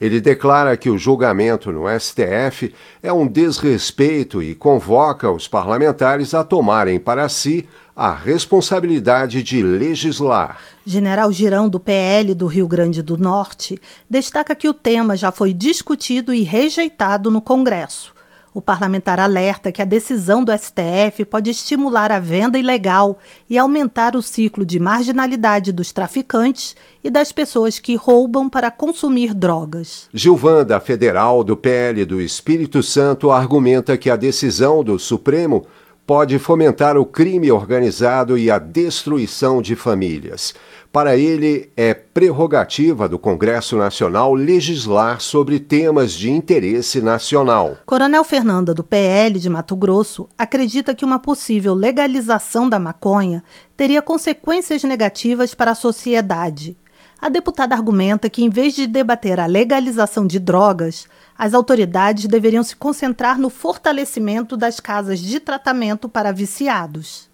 Ele 0.00 0.20
declara 0.20 0.76
que 0.76 0.88
o 0.88 0.96
julgamento 0.96 1.72
no 1.72 1.84
STF 1.88 2.72
é 3.02 3.12
um 3.12 3.26
desrespeito 3.26 4.42
e 4.42 4.54
convoca 4.54 5.30
os 5.30 5.48
parlamentares 5.48 6.34
a 6.34 6.44
tomarem 6.44 7.00
para 7.00 7.28
si 7.28 7.68
a 7.96 8.14
responsabilidade 8.14 9.42
de 9.42 9.60
legislar. 9.60 10.58
General 10.86 11.32
Girão, 11.32 11.68
do 11.68 11.80
PL 11.80 12.32
do 12.32 12.46
Rio 12.46 12.68
Grande 12.68 13.02
do 13.02 13.18
Norte, 13.18 13.80
destaca 14.08 14.54
que 14.54 14.68
o 14.68 14.74
tema 14.74 15.16
já 15.16 15.32
foi 15.32 15.52
discutido 15.52 16.32
e 16.32 16.44
rejeitado 16.44 17.28
no 17.28 17.42
Congresso. 17.42 18.17
O 18.58 18.60
parlamentar 18.60 19.20
alerta 19.20 19.70
que 19.70 19.80
a 19.80 19.84
decisão 19.84 20.42
do 20.42 20.50
STF 20.50 21.24
pode 21.24 21.48
estimular 21.48 22.10
a 22.10 22.18
venda 22.18 22.58
ilegal 22.58 23.16
e 23.48 23.56
aumentar 23.56 24.16
o 24.16 24.20
ciclo 24.20 24.66
de 24.66 24.80
marginalidade 24.80 25.70
dos 25.70 25.92
traficantes 25.92 26.74
e 27.04 27.08
das 27.08 27.30
pessoas 27.30 27.78
que 27.78 27.94
roubam 27.94 28.48
para 28.50 28.68
consumir 28.68 29.32
drogas. 29.32 30.08
Gilvanda 30.12 30.80
Federal, 30.80 31.44
do 31.44 31.56
PL 31.56 32.04
do 32.04 32.20
Espírito 32.20 32.82
Santo, 32.82 33.30
argumenta 33.30 33.96
que 33.96 34.10
a 34.10 34.16
decisão 34.16 34.82
do 34.82 34.98
Supremo 34.98 35.64
pode 36.08 36.38
fomentar 36.38 36.96
o 36.96 37.04
crime 37.04 37.52
organizado 37.52 38.38
e 38.38 38.50
a 38.50 38.58
destruição 38.58 39.60
de 39.60 39.76
famílias. 39.76 40.54
Para 40.90 41.18
ele, 41.18 41.70
é 41.76 41.92
prerrogativa 41.92 43.06
do 43.06 43.18
Congresso 43.18 43.76
Nacional 43.76 44.32
legislar 44.32 45.20
sobre 45.20 45.60
temas 45.60 46.14
de 46.14 46.30
interesse 46.30 47.02
nacional. 47.02 47.76
Coronel 47.84 48.24
Fernanda, 48.24 48.72
do 48.72 48.82
PL 48.82 49.38
de 49.38 49.50
Mato 49.50 49.76
Grosso, 49.76 50.26
acredita 50.38 50.94
que 50.94 51.04
uma 51.04 51.18
possível 51.18 51.74
legalização 51.74 52.70
da 52.70 52.78
maconha 52.78 53.44
teria 53.76 54.00
consequências 54.00 54.82
negativas 54.84 55.52
para 55.52 55.72
a 55.72 55.74
sociedade. 55.74 56.74
A 57.20 57.28
deputada 57.28 57.74
argumenta 57.74 58.30
que, 58.30 58.44
em 58.44 58.48
vez 58.48 58.74
de 58.74 58.86
debater 58.86 59.40
a 59.40 59.46
legalização 59.46 60.24
de 60.24 60.38
drogas, 60.38 61.08
as 61.36 61.52
autoridades 61.52 62.26
deveriam 62.26 62.62
se 62.62 62.76
concentrar 62.76 63.40
no 63.40 63.50
fortalecimento 63.50 64.56
das 64.56 64.78
casas 64.78 65.18
de 65.18 65.40
tratamento 65.40 66.08
para 66.08 66.32
viciados. 66.32 67.28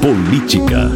Política. 0.00 0.90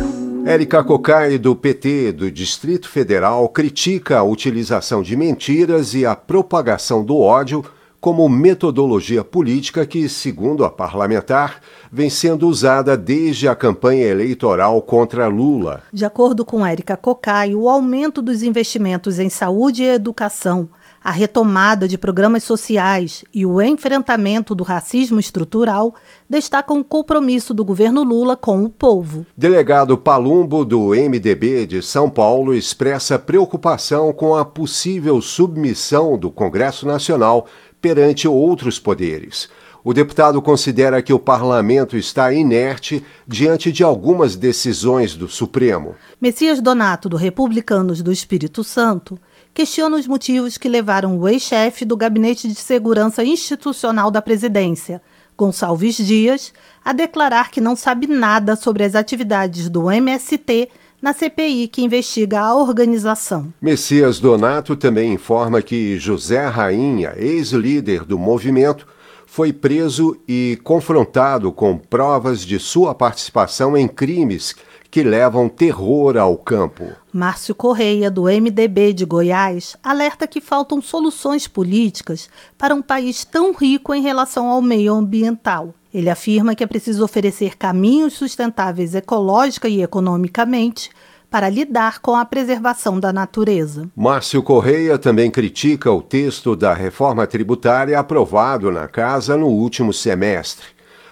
Érica 0.44 0.84
Cocai, 0.84 1.36
do 1.36 1.56
PT 1.56 2.12
do 2.12 2.30
Distrito 2.30 2.88
Federal, 2.88 3.48
critica 3.48 4.18
a 4.18 4.22
utilização 4.22 5.02
de 5.02 5.16
mentiras 5.16 5.94
e 5.94 6.06
a 6.06 6.14
propagação 6.14 7.04
do 7.04 7.18
ódio 7.18 7.64
como 8.00 8.28
metodologia 8.28 9.24
política 9.24 9.86
que, 9.86 10.08
segundo 10.08 10.64
a 10.64 10.70
parlamentar, 10.70 11.60
vem 11.90 12.10
sendo 12.10 12.48
usada 12.48 12.96
desde 12.96 13.48
a 13.48 13.54
campanha 13.54 14.06
eleitoral 14.06 14.80
contra 14.82 15.26
Lula. 15.26 15.82
De 15.92 16.04
acordo 16.04 16.44
com 16.44 16.66
Érica 16.66 16.96
Cocai, 16.96 17.54
o 17.54 17.68
aumento 17.68 18.20
dos 18.20 18.42
investimentos 18.42 19.18
em 19.18 19.28
saúde 19.28 19.82
e 19.82 19.88
educação, 19.88 20.68
a 21.06 21.12
retomada 21.12 21.86
de 21.86 21.96
programas 21.96 22.42
sociais 22.42 23.24
e 23.32 23.46
o 23.46 23.62
enfrentamento 23.62 24.56
do 24.56 24.64
racismo 24.64 25.20
estrutural 25.20 25.94
destacam 26.28 26.80
o 26.80 26.84
compromisso 26.84 27.54
do 27.54 27.64
governo 27.64 28.02
Lula 28.02 28.36
com 28.36 28.64
o 28.64 28.68
povo. 28.68 29.24
Delegado 29.36 29.96
Palumbo, 29.96 30.64
do 30.64 30.88
MDB 30.88 31.64
de 31.64 31.80
São 31.80 32.10
Paulo, 32.10 32.52
expressa 32.52 33.20
preocupação 33.20 34.12
com 34.12 34.34
a 34.34 34.44
possível 34.44 35.22
submissão 35.22 36.18
do 36.18 36.28
Congresso 36.28 36.84
Nacional 36.84 37.46
perante 37.86 38.26
outros 38.26 38.80
poderes. 38.80 39.48
O 39.84 39.94
deputado 39.94 40.42
considera 40.42 41.00
que 41.00 41.12
o 41.12 41.20
parlamento 41.20 41.96
está 41.96 42.32
inerte 42.32 43.04
diante 43.28 43.70
de 43.70 43.84
algumas 43.84 44.34
decisões 44.34 45.14
do 45.14 45.28
Supremo. 45.28 45.94
Messias 46.20 46.60
Donato, 46.60 47.08
do 47.08 47.16
Republicanos 47.16 48.02
do 48.02 48.10
Espírito 48.10 48.64
Santo, 48.64 49.16
questiona 49.54 49.96
os 49.96 50.08
motivos 50.08 50.58
que 50.58 50.68
levaram 50.68 51.16
o 51.16 51.28
ex-chefe 51.28 51.84
do 51.84 51.96
Gabinete 51.96 52.48
de 52.48 52.56
Segurança 52.56 53.22
Institucional 53.22 54.10
da 54.10 54.20
Presidência, 54.20 55.00
Gonçalves 55.38 55.96
Dias, 55.98 56.52
a 56.84 56.92
declarar 56.92 57.52
que 57.52 57.60
não 57.60 57.76
sabe 57.76 58.08
nada 58.08 58.56
sobre 58.56 58.82
as 58.82 58.96
atividades 58.96 59.68
do 59.68 59.88
MST 59.88 60.68
na 61.00 61.12
CPI 61.12 61.68
que 61.68 61.82
investiga 61.82 62.40
a 62.40 62.54
organização. 62.54 63.52
Messias 63.60 64.18
Donato 64.18 64.76
também 64.76 65.12
informa 65.12 65.62
que 65.62 65.98
José 65.98 66.46
Rainha, 66.46 67.14
ex-líder 67.16 68.04
do 68.04 68.18
movimento, 68.18 68.86
foi 69.26 69.52
preso 69.52 70.16
e 70.26 70.58
confrontado 70.64 71.52
com 71.52 71.76
provas 71.76 72.40
de 72.40 72.58
sua 72.58 72.94
participação 72.94 73.76
em 73.76 73.86
crimes 73.86 74.54
que 74.90 75.02
levam 75.02 75.48
terror 75.48 76.16
ao 76.16 76.38
campo. 76.38 76.86
Márcio 77.12 77.54
Correia, 77.54 78.10
do 78.10 78.22
MDB 78.22 78.94
de 78.94 79.04
Goiás, 79.04 79.76
alerta 79.82 80.26
que 80.26 80.40
faltam 80.40 80.80
soluções 80.80 81.46
políticas 81.46 82.30
para 82.56 82.74
um 82.74 82.80
país 82.80 83.24
tão 83.24 83.52
rico 83.52 83.92
em 83.92 84.00
relação 84.00 84.46
ao 84.46 84.62
meio 84.62 84.94
ambiental. 84.94 85.74
Ele 85.96 86.10
afirma 86.10 86.54
que 86.54 86.62
é 86.62 86.66
preciso 86.66 87.02
oferecer 87.02 87.56
caminhos 87.56 88.12
sustentáveis 88.12 88.94
ecológica 88.94 89.66
e 89.66 89.80
economicamente 89.80 90.90
para 91.30 91.48
lidar 91.48 92.00
com 92.00 92.14
a 92.14 92.22
preservação 92.22 93.00
da 93.00 93.14
natureza. 93.14 93.88
Márcio 93.96 94.42
Correia 94.42 94.98
também 94.98 95.30
critica 95.30 95.90
o 95.90 96.02
texto 96.02 96.54
da 96.54 96.74
reforma 96.74 97.26
tributária 97.26 97.98
aprovado 97.98 98.70
na 98.70 98.86
Casa 98.86 99.38
no 99.38 99.46
último 99.46 99.90
semestre. 99.90 100.66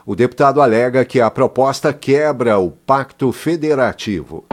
O 0.04 0.14
deputado 0.14 0.60
alega 0.60 1.02
que 1.02 1.18
a 1.18 1.30
proposta 1.30 1.90
quebra 1.90 2.58
o 2.58 2.70
pacto 2.70 3.32
federativo. 3.32 4.44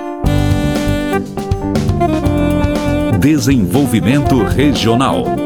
Desenvolvimento 3.19 4.41
Regional. 4.45 5.40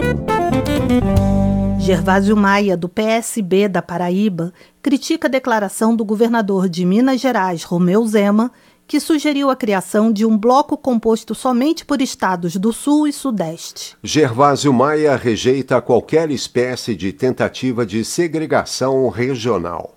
Gervásio 1.86 2.36
Maia, 2.36 2.76
do 2.76 2.90
PSB 2.90 3.68
da 3.68 3.80
Paraíba, 3.80 4.52
critica 4.82 5.28
a 5.28 5.30
declaração 5.30 5.96
do 5.96 6.04
governador 6.04 6.68
de 6.68 6.84
Minas 6.84 7.22
Gerais, 7.22 7.62
Romeu 7.64 8.04
Zema, 8.08 8.52
que 8.88 9.00
sugeriu 9.00 9.52
a 9.52 9.56
criação 9.56 10.12
de 10.12 10.26
um 10.26 10.36
bloco 10.36 10.76
composto 10.80 11.36
somente 11.36 11.86
por 11.86 12.02
estados 12.02 12.56
do 12.56 12.74
Sul 12.74 13.08
e 13.08 13.14
Sudeste. 13.14 13.96
Gervásio 14.02 14.74
Maia 14.74 15.16
rejeita 15.16 15.80
qualquer 15.80 16.32
espécie 16.32 16.96
de 16.96 17.14
tentativa 17.14 17.86
de 17.86 18.04
segregação 18.04 19.08
regional. 19.10 19.96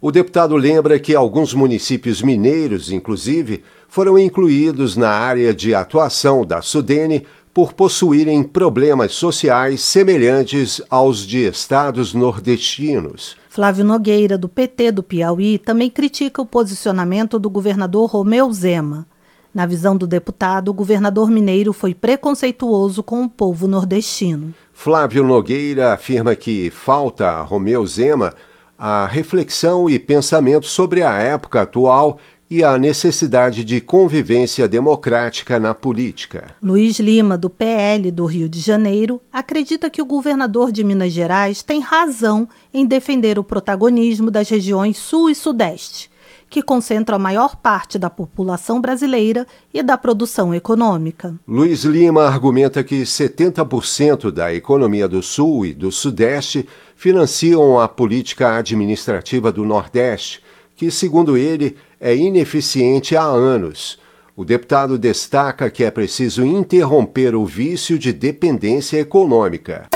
O 0.00 0.10
deputado 0.10 0.56
lembra 0.56 0.98
que 0.98 1.14
alguns 1.14 1.54
municípios 1.54 2.20
mineiros, 2.20 2.90
inclusive, 2.90 3.62
foram 3.88 4.18
incluídos 4.18 4.96
na 4.96 5.10
área 5.10 5.54
de 5.54 5.72
atuação 5.72 6.44
da 6.44 6.60
Sudene 6.60 7.24
por 7.58 7.72
possuírem 7.72 8.44
problemas 8.44 9.14
sociais 9.14 9.80
semelhantes 9.80 10.80
aos 10.88 11.26
de 11.26 11.38
estados 11.38 12.14
nordestinos. 12.14 13.36
Flávio 13.50 13.84
Nogueira, 13.84 14.38
do 14.38 14.48
PT 14.48 14.92
do 14.92 15.02
Piauí, 15.02 15.58
também 15.58 15.90
critica 15.90 16.40
o 16.40 16.46
posicionamento 16.46 17.36
do 17.36 17.50
governador 17.50 18.08
Romeu 18.10 18.52
Zema. 18.52 19.08
Na 19.52 19.66
visão 19.66 19.96
do 19.96 20.06
deputado, 20.06 20.68
o 20.68 20.72
governador 20.72 21.32
mineiro 21.32 21.72
foi 21.72 21.96
preconceituoso 21.96 23.02
com 23.02 23.24
o 23.24 23.28
povo 23.28 23.66
nordestino. 23.66 24.54
Flávio 24.72 25.24
Nogueira 25.24 25.92
afirma 25.92 26.36
que 26.36 26.70
falta 26.70 27.28
a 27.28 27.42
Romeu 27.42 27.84
Zema 27.84 28.34
a 28.78 29.04
reflexão 29.04 29.90
e 29.90 29.98
pensamento 29.98 30.66
sobre 30.66 31.02
a 31.02 31.14
época 31.14 31.62
atual 31.62 32.20
e 32.50 32.64
a 32.64 32.78
necessidade 32.78 33.64
de 33.64 33.80
convivência 33.80 34.66
democrática 34.66 35.58
na 35.60 35.74
política. 35.74 36.54
Luiz 36.62 36.98
Lima, 36.98 37.36
do 37.36 37.50
PL 37.50 38.10
do 38.10 38.24
Rio 38.24 38.48
de 38.48 38.60
Janeiro, 38.60 39.20
acredita 39.32 39.90
que 39.90 40.00
o 40.00 40.06
governador 40.06 40.72
de 40.72 40.82
Minas 40.82 41.12
Gerais 41.12 41.62
tem 41.62 41.80
razão 41.80 42.48
em 42.72 42.86
defender 42.86 43.38
o 43.38 43.44
protagonismo 43.44 44.30
das 44.30 44.48
regiões 44.48 44.96
Sul 44.96 45.28
e 45.28 45.34
Sudeste 45.34 46.10
que 46.50 46.62
concentram 46.62 47.16
a 47.16 47.18
maior 47.18 47.56
parte 47.56 47.98
da 47.98 48.08
população 48.08 48.80
brasileira 48.80 49.46
e 49.72 49.82
da 49.82 49.98
produção 49.98 50.54
econômica. 50.54 51.34
Luiz 51.46 51.84
Lima 51.84 52.24
argumenta 52.24 52.82
que 52.82 53.02
70% 53.02 54.30
da 54.30 54.52
economia 54.54 55.06
do 55.06 55.22
Sul 55.22 55.66
e 55.66 55.74
do 55.74 55.92
Sudeste 55.92 56.66
financiam 56.96 57.78
a 57.78 57.86
política 57.86 58.56
administrativa 58.56 59.52
do 59.52 59.64
Nordeste, 59.64 60.42
que, 60.74 60.90
segundo 60.90 61.36
ele, 61.36 61.76
é 62.00 62.14
ineficiente 62.14 63.16
há 63.16 63.24
anos. 63.24 63.98
O 64.36 64.44
deputado 64.44 64.96
destaca 64.96 65.68
que 65.68 65.82
é 65.82 65.90
preciso 65.90 66.44
interromper 66.44 67.34
o 67.34 67.44
vício 67.44 67.98
de 67.98 68.12
dependência 68.12 68.98
econômica. 68.98 69.88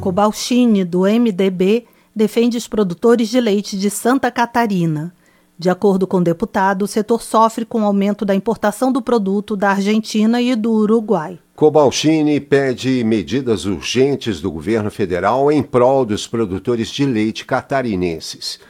Cobalcini, 0.00 0.84
do 0.84 1.00
MDB, 1.00 1.86
defende 2.14 2.56
os 2.56 2.68
produtores 2.68 3.28
de 3.28 3.40
leite 3.40 3.78
de 3.78 3.88
Santa 3.88 4.30
Catarina. 4.30 5.14
De 5.58 5.70
acordo 5.70 6.06
com 6.06 6.18
o 6.18 6.22
deputado, 6.22 6.82
o 6.82 6.86
setor 6.86 7.22
sofre 7.22 7.64
com 7.64 7.80
o 7.80 7.84
aumento 7.84 8.26
da 8.26 8.34
importação 8.34 8.92
do 8.92 9.00
produto 9.00 9.56
da 9.56 9.70
Argentina 9.70 10.40
e 10.40 10.54
do 10.54 10.70
Uruguai. 10.70 11.38
Cobalcini 11.54 12.38
pede 12.38 13.02
medidas 13.02 13.64
urgentes 13.64 14.38
do 14.38 14.50
governo 14.50 14.90
federal 14.90 15.50
em 15.50 15.62
prol 15.62 16.04
dos 16.04 16.26
produtores 16.26 16.90
de 16.90 17.06
leite 17.06 17.46
catarinenses. 17.46 18.60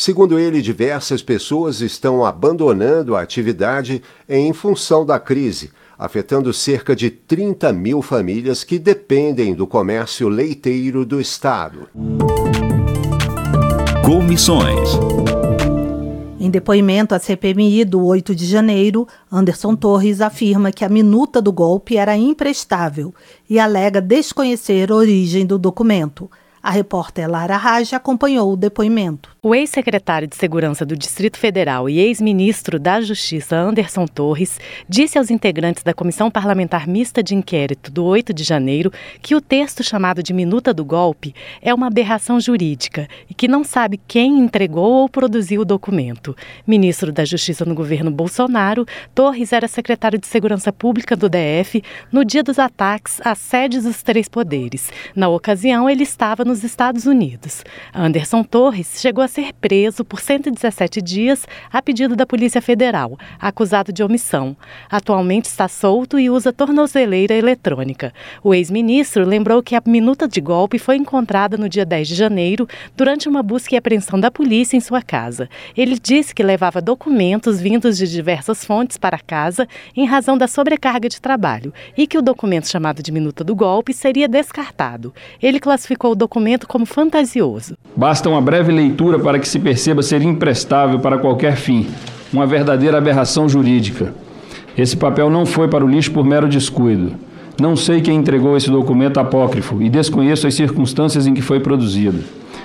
Segundo 0.00 0.38
ele, 0.38 0.62
diversas 0.62 1.20
pessoas 1.20 1.82
estão 1.82 2.24
abandonando 2.24 3.14
a 3.14 3.20
atividade 3.20 4.02
em 4.26 4.50
função 4.50 5.04
da 5.04 5.20
crise, 5.20 5.72
afetando 5.98 6.54
cerca 6.54 6.96
de 6.96 7.10
30 7.10 7.70
mil 7.74 8.00
famílias 8.00 8.64
que 8.64 8.78
dependem 8.78 9.52
do 9.52 9.66
comércio 9.66 10.26
leiteiro 10.30 11.04
do 11.04 11.20
Estado. 11.20 11.86
Comissões. 14.02 14.88
Em 16.40 16.48
depoimento 16.48 17.14
à 17.14 17.18
CPMI 17.18 17.84
do 17.84 18.02
8 18.02 18.34
de 18.34 18.46
janeiro, 18.46 19.06
Anderson 19.30 19.76
Torres 19.76 20.22
afirma 20.22 20.72
que 20.72 20.82
a 20.82 20.88
minuta 20.88 21.42
do 21.42 21.52
golpe 21.52 21.98
era 21.98 22.16
imprestável 22.16 23.12
e 23.50 23.58
alega 23.58 24.00
desconhecer 24.00 24.90
a 24.90 24.94
origem 24.94 25.44
do 25.44 25.58
documento. 25.58 26.30
A 26.62 26.70
repórter 26.70 27.26
Lara 27.26 27.56
Raj 27.56 27.94
acompanhou 27.94 28.52
o 28.52 28.56
depoimento. 28.56 29.30
O 29.42 29.54
ex-secretário 29.54 30.28
de 30.28 30.36
Segurança 30.36 30.84
do 30.84 30.94
Distrito 30.94 31.38
Federal 31.38 31.88
e 31.88 31.98
ex-ministro 31.98 32.78
da 32.78 33.00
Justiça, 33.00 33.56
Anderson 33.56 34.04
Torres, 34.04 34.60
disse 34.86 35.16
aos 35.16 35.30
integrantes 35.30 35.82
da 35.82 35.94
Comissão 35.94 36.30
Parlamentar 36.30 36.86
Mista 36.86 37.22
de 37.22 37.34
Inquérito 37.34 37.90
do 37.90 38.04
8 38.04 38.34
de 38.34 38.44
janeiro 38.44 38.92
que 39.22 39.34
o 39.34 39.40
texto 39.40 39.82
chamado 39.82 40.22
de 40.22 40.34
Minuta 40.34 40.74
do 40.74 40.84
Golpe 40.84 41.34
é 41.62 41.72
uma 41.72 41.86
aberração 41.86 42.38
jurídica 42.38 43.08
e 43.30 43.32
que 43.32 43.48
não 43.48 43.64
sabe 43.64 43.98
quem 44.06 44.38
entregou 44.38 44.92
ou 44.92 45.08
produziu 45.08 45.62
o 45.62 45.64
documento. 45.64 46.36
Ministro 46.66 47.10
da 47.10 47.24
Justiça 47.24 47.64
no 47.64 47.74
governo 47.74 48.10
Bolsonaro, 48.10 48.84
Torres 49.14 49.54
era 49.54 49.66
secretário 49.66 50.18
de 50.18 50.26
Segurança 50.26 50.70
Pública 50.70 51.16
do 51.16 51.30
DF 51.30 51.82
no 52.12 52.22
dia 52.22 52.42
dos 52.42 52.58
ataques 52.58 53.18
às 53.24 53.38
sedes 53.38 53.84
dos 53.84 54.02
três 54.02 54.28
poderes. 54.28 54.90
Na 55.16 55.30
ocasião, 55.30 55.88
ele 55.88 56.02
estava 56.02 56.44
nos 56.50 56.64
Estados 56.64 57.06
Unidos. 57.06 57.64
Anderson 57.94 58.42
Torres 58.42 59.00
chegou 59.00 59.22
a 59.22 59.28
ser 59.28 59.52
preso 59.52 60.04
por 60.04 60.20
117 60.20 61.00
dias 61.00 61.46
a 61.72 61.80
pedido 61.80 62.16
da 62.16 62.26
Polícia 62.26 62.60
Federal, 62.60 63.16
acusado 63.38 63.92
de 63.92 64.02
omissão. 64.02 64.56
Atualmente 64.90 65.44
está 65.44 65.68
solto 65.68 66.18
e 66.18 66.28
usa 66.28 66.52
tornozeleira 66.52 67.34
eletrônica. 67.34 68.12
O 68.42 68.52
ex-ministro 68.52 69.24
lembrou 69.24 69.62
que 69.62 69.76
a 69.76 69.82
minuta 69.86 70.26
de 70.26 70.40
golpe 70.40 70.76
foi 70.76 70.96
encontrada 70.96 71.56
no 71.56 71.68
dia 71.68 71.86
10 71.86 72.08
de 72.08 72.14
janeiro 72.16 72.66
durante 72.96 73.28
uma 73.28 73.44
busca 73.44 73.76
e 73.76 73.78
apreensão 73.78 74.18
da 74.18 74.28
polícia 74.28 74.76
em 74.76 74.80
sua 74.80 75.00
casa. 75.00 75.48
Ele 75.76 75.96
disse 76.00 76.34
que 76.34 76.42
levava 76.42 76.80
documentos 76.80 77.60
vindos 77.60 77.96
de 77.96 78.10
diversas 78.10 78.64
fontes 78.64 78.98
para 78.98 79.20
casa 79.20 79.68
em 79.96 80.04
razão 80.04 80.36
da 80.36 80.48
sobrecarga 80.48 81.08
de 81.08 81.20
trabalho 81.20 81.72
e 81.96 82.08
que 82.08 82.18
o 82.18 82.22
documento 82.22 82.68
chamado 82.68 83.04
de 83.04 83.12
minuta 83.12 83.44
do 83.44 83.54
golpe 83.54 83.94
seria 83.94 84.26
descartado. 84.26 85.14
Ele 85.40 85.60
classificou 85.60 86.10
o 86.10 86.16
documento 86.16 86.39
documento 86.40 86.66
como 86.66 86.86
fantasioso. 86.86 87.76
Basta 87.94 88.28
uma 88.28 88.40
breve 88.40 88.72
leitura 88.72 89.18
para 89.18 89.38
que 89.38 89.46
se 89.46 89.58
perceba 89.58 90.02
ser 90.02 90.22
imprestável 90.22 90.98
para 90.98 91.18
qualquer 91.18 91.56
fim, 91.56 91.86
uma 92.32 92.46
verdadeira 92.46 92.96
aberração 92.96 93.46
jurídica. 93.46 94.14
Esse 94.76 94.96
papel 94.96 95.28
não 95.28 95.44
foi 95.44 95.68
para 95.68 95.84
o 95.84 95.88
lixo 95.88 96.10
por 96.10 96.24
mero 96.24 96.48
descuido. 96.48 97.12
Não 97.60 97.76
sei 97.76 98.00
quem 98.00 98.16
entregou 98.16 98.56
esse 98.56 98.70
documento 98.70 99.20
apócrifo 99.20 99.82
e 99.82 99.90
desconheço 99.90 100.46
as 100.46 100.54
circunstâncias 100.54 101.26
em 101.26 101.34
que 101.34 101.42
foi 101.42 101.60
produzido. 101.60 102.20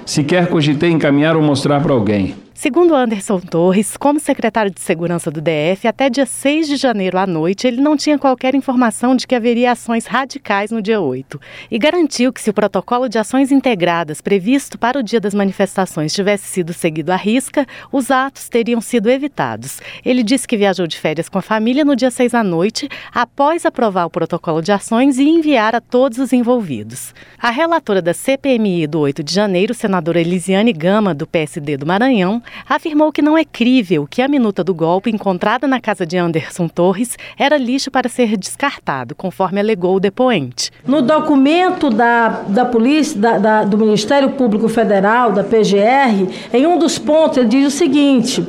Sequer 0.05 0.47
cogitei 0.47 0.89
encaminhar 0.89 1.35
ou 1.35 1.41
mostrar 1.41 1.81
para 1.81 1.91
alguém. 1.91 2.44
Segundo 2.57 2.95
Anderson 2.95 3.41
Torres, 3.41 3.97
como 3.97 4.17
secretário 4.17 4.71
de 4.71 4.79
Segurança 4.79 5.29
do 5.29 5.41
DF, 5.41 5.89
até 5.89 6.09
dia 6.09 6.25
6 6.25 6.69
de 6.69 6.77
janeiro 6.77 7.17
à 7.17 7.27
noite, 7.27 7.67
ele 7.67 7.81
não 7.81 7.97
tinha 7.97 8.17
qualquer 8.17 8.55
informação 8.55 9.13
de 9.13 9.27
que 9.27 9.35
haveria 9.35 9.73
ações 9.73 10.05
radicais 10.05 10.71
no 10.71 10.81
dia 10.81 11.01
8 11.01 11.39
e 11.69 11.77
garantiu 11.77 12.31
que 12.31 12.41
se 12.41 12.49
o 12.49 12.53
protocolo 12.53 13.09
de 13.09 13.19
ações 13.19 13.51
integradas 13.51 14.21
previsto 14.21 14.79
para 14.79 14.97
o 14.97 15.03
dia 15.03 15.19
das 15.19 15.33
manifestações 15.33 16.13
tivesse 16.13 16.47
sido 16.47 16.71
seguido 16.71 17.11
à 17.11 17.17
risca, 17.17 17.67
os 17.91 18.09
atos 18.09 18.47
teriam 18.47 18.79
sido 18.79 19.09
evitados. 19.09 19.81
Ele 20.03 20.23
disse 20.23 20.47
que 20.47 20.57
viajou 20.57 20.87
de 20.87 20.97
férias 20.97 21.27
com 21.27 21.37
a 21.37 21.43
família 21.43 21.83
no 21.83 21.95
dia 21.95 22.09
6 22.09 22.33
à 22.33 22.43
noite, 22.43 22.87
após 23.13 23.65
aprovar 23.65 24.05
o 24.05 24.09
protocolo 24.09 24.61
de 24.61 24.71
ações 24.71 25.19
e 25.19 25.27
enviar 25.27 25.75
a 25.75 25.81
todos 25.81 26.19
os 26.19 26.31
envolvidos. 26.31 27.13
A 27.37 27.51
relatora 27.51 28.01
da 28.01 28.13
CPMI 28.13 28.87
do 28.87 29.01
8 29.01 29.21
de 29.21 29.33
janeiro, 29.33 29.73
senadora 29.73 30.21
Elisiane 30.21 30.71
Gama, 30.71 31.13
do 31.13 31.27
PSD 31.27 31.75
do 31.75 31.85
Maranhão, 31.85 32.41
afirmou 32.67 33.11
que 33.11 33.21
não 33.21 33.37
é 33.37 33.43
crível 33.43 34.07
que 34.09 34.21
a 34.21 34.27
minuta 34.27 34.63
do 34.63 34.73
golpe 34.73 35.09
encontrada 35.09 35.67
na 35.67 35.79
casa 35.79 36.05
de 36.05 36.17
Anderson 36.17 36.67
Torres 36.67 37.17
era 37.37 37.57
lixo 37.57 37.91
para 37.91 38.09
ser 38.09 38.37
descartado, 38.37 39.15
conforme 39.15 39.59
alegou 39.59 39.95
o 39.95 39.99
depoente. 39.99 40.71
No 40.85 41.01
documento 41.01 41.89
da, 41.89 42.43
da 42.47 42.65
polícia, 42.65 43.19
da, 43.19 43.37
da, 43.37 43.63
do 43.63 43.77
Ministério 43.77 44.31
Público 44.31 44.67
Federal, 44.67 45.31
da 45.31 45.43
PGR, 45.43 46.27
em 46.53 46.65
um 46.65 46.77
dos 46.77 46.97
pontos 46.97 47.37
ele 47.37 47.47
diz 47.47 47.73
o 47.73 47.77
seguinte: 47.77 48.45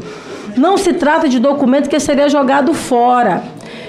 não 0.56 0.76
se 0.76 0.92
trata 0.92 1.28
de 1.28 1.38
documento 1.38 1.88
que 1.88 2.00
seria 2.00 2.28
jogado 2.28 2.72
fora 2.74 3.42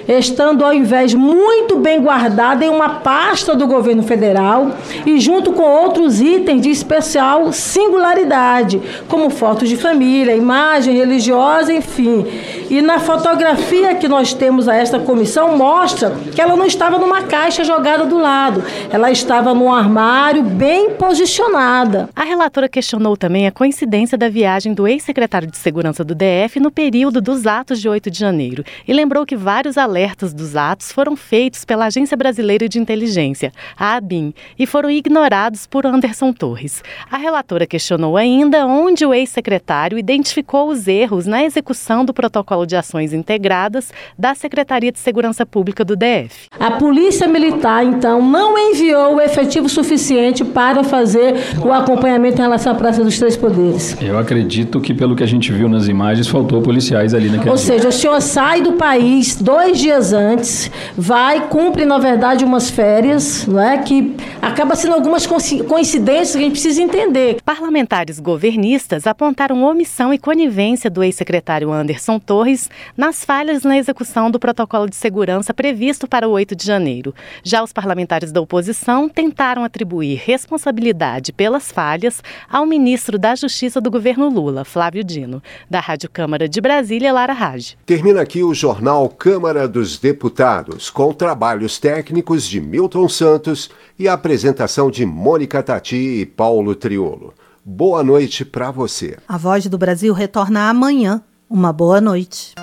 estando 0.07 0.63
ao 0.63 0.73
invés 0.73 1.13
muito 1.13 1.77
bem 1.77 1.99
guardada 2.01 2.63
em 2.63 2.69
uma 2.69 2.89
pasta 2.89 3.55
do 3.55 3.67
governo 3.67 4.03
federal 4.03 4.71
e 5.05 5.19
junto 5.19 5.51
com 5.51 5.63
outros 5.63 6.21
itens 6.21 6.61
de 6.61 6.69
especial 6.69 7.51
singularidade, 7.51 8.81
como 9.09 9.29
fotos 9.29 9.67
de 9.67 9.75
família, 9.75 10.35
imagem 10.35 10.95
religiosa, 10.95 11.73
enfim. 11.73 12.25
E 12.69 12.81
na 12.81 12.99
fotografia 12.99 13.95
que 13.95 14.09
nós 14.09 14.33
temos 14.33 14.67
a 14.67 14.75
esta 14.75 14.99
comissão 14.99 15.57
mostra 15.57 16.11
que 16.35 16.41
ela 16.41 16.55
não 16.55 16.65
estava 16.65 16.97
numa 16.97 17.21
caixa 17.23 17.63
jogada 17.63 18.05
do 18.05 18.17
lado, 18.17 18.61
ela 18.89 19.09
estava 19.09 19.53
num 19.53 19.71
armário 19.71 20.43
bem 20.43 20.91
posicionada. 20.91 22.09
A 22.13 22.23
relatora 22.23 22.67
questionou 22.67 23.15
também 23.15 23.47
a 23.47 23.51
coincidência 23.51 24.17
da 24.17 24.27
viagem 24.27 24.73
do 24.73 24.85
ex-secretário 24.85 25.49
de 25.49 25.57
Segurança 25.57 26.03
do 26.03 26.13
DF 26.13 26.59
no 26.59 26.69
período 26.69 27.21
dos 27.21 27.47
atos 27.47 27.79
de 27.79 27.87
8 27.87 28.11
de 28.11 28.19
janeiro 28.19 28.65
e 28.85 28.91
lembrou 28.91 29.25
que 29.25 29.35
vários 29.35 29.77
alertas 29.77 30.33
dos 30.33 30.57
atos 30.57 30.91
foram 30.91 31.15
feitos 31.15 31.63
pela 31.63 31.85
Agência 31.85 32.17
Brasileira 32.17 32.67
de 32.67 32.79
Inteligência, 32.79 33.53
a 33.77 33.95
ABIN, 33.95 34.33
e 34.59 34.65
foram 34.65 34.89
ignorados 34.89 35.65
por 35.65 35.85
Anderson 35.85 36.33
Torres. 36.33 36.83
A 37.09 37.17
relatora 37.17 37.65
questionou 37.65 38.17
ainda 38.17 38.65
onde 38.65 39.05
o 39.05 39.13
ex-secretário 39.13 39.97
identificou 39.97 40.67
os 40.69 40.87
erros 40.87 41.25
na 41.25 41.43
execução 41.43 42.03
do 42.03 42.13
protocolo 42.13 42.56
de 42.65 42.75
ações 42.75 43.13
integradas 43.13 43.91
da 44.17 44.33
Secretaria 44.35 44.91
de 44.91 44.99
Segurança 44.99 45.45
Pública 45.45 45.83
do 45.83 45.95
DF. 45.95 46.47
A 46.59 46.71
Polícia 46.71 47.27
Militar, 47.27 47.83
então, 47.83 48.21
não 48.21 48.57
enviou 48.57 49.15
o 49.15 49.21
efetivo 49.21 49.67
suficiente 49.67 50.45
para 50.45 50.83
fazer 50.83 51.35
o 51.63 51.71
acompanhamento 51.71 52.37
em 52.37 52.41
relação 52.41 52.71
à 52.71 52.75
Praça 52.75 53.03
dos 53.03 53.17
Três 53.19 53.35
Poderes. 53.35 53.97
Eu 54.01 54.17
acredito 54.17 54.79
que, 54.79 54.93
pelo 54.93 55.15
que 55.15 55.23
a 55.23 55.27
gente 55.27 55.51
viu 55.51 55.67
nas 55.67 55.87
imagens, 55.87 56.27
faltou 56.27 56.61
policiais 56.61 57.13
ali 57.13 57.29
naquele 57.29 57.49
Ou 57.49 57.57
seja, 57.57 57.89
o 57.89 57.91
senhor 57.91 58.21
sai 58.21 58.61
do 58.61 58.73
país 58.73 59.35
dois 59.35 59.77
dias 59.77 59.97
dias 59.97 60.13
antes, 60.13 60.71
vai, 60.97 61.47
cumpre, 61.47 61.85
na 61.85 61.97
verdade, 61.97 62.43
umas 62.45 62.69
férias, 62.69 63.47
não 63.47 63.61
é? 63.61 63.77
que 63.77 64.15
acaba 64.41 64.75
sendo 64.75 64.93
algumas 64.93 65.25
coincidências 65.25 66.31
que 66.31 66.37
a 66.37 66.41
gente 66.41 66.51
precisa 66.51 66.81
entender. 66.81 67.37
Parlamentares 67.43 68.19
governistas 68.19 69.07
apontaram 69.07 69.63
omissão 69.63 70.13
e 70.13 70.17
conivência 70.17 70.89
do 70.89 71.03
ex-secretário 71.03 71.71
Anderson 71.71 72.19
Torres 72.19 72.46
nas 72.95 73.23
falhas 73.23 73.63
na 73.63 73.77
execução 73.77 74.29
do 74.29 74.39
protocolo 74.39 74.89
de 74.89 74.95
segurança 74.95 75.53
previsto 75.53 76.07
para 76.07 76.27
o 76.27 76.31
8 76.31 76.55
de 76.55 76.65
janeiro. 76.65 77.15
Já 77.43 77.63
os 77.63 77.71
parlamentares 77.71 78.31
da 78.31 78.41
oposição 78.41 79.07
tentaram 79.07 79.63
atribuir 79.63 80.21
responsabilidade 80.23 81.31
pelas 81.31 81.71
falhas 81.71 82.21
ao 82.49 82.65
ministro 82.65 83.17
da 83.17 83.35
Justiça 83.35 83.79
do 83.79 83.89
governo 83.89 84.29
Lula, 84.29 84.65
Flávio 84.65 85.03
Dino. 85.03 85.41
Da 85.69 85.79
Rádio 85.79 86.09
Câmara 86.09 86.49
de 86.49 86.59
Brasília, 86.59 87.13
Lara 87.13 87.33
Raj. 87.33 87.77
Termina 87.85 88.21
aqui 88.21 88.43
o 88.43 88.53
jornal 88.53 89.07
Câmara 89.07 89.65
do 89.65 89.77
dos 89.77 89.99
Deputados, 89.99 90.89
com 90.89 91.13
trabalhos 91.13 91.77
técnicos 91.77 92.47
de 92.47 92.59
Milton 92.59 93.07
Santos 93.07 93.69
e 93.97 94.07
a 94.07 94.13
apresentação 94.13 94.89
de 94.89 95.05
Mônica 95.05 95.61
Tati 95.61 95.95
e 95.95 96.25
Paulo 96.25 96.73
Triolo. 96.73 97.31
Boa 97.63 98.03
noite 98.03 98.43
para 98.43 98.71
você. 98.71 99.17
A 99.27 99.37
Voz 99.37 99.67
do 99.67 99.77
Brasil 99.77 100.15
retorna 100.15 100.67
amanhã. 100.67 101.21
Uma 101.49 101.71
boa 101.71 102.01
noite. 102.01 102.55